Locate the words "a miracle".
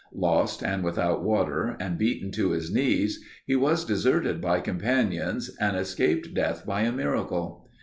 6.81-7.69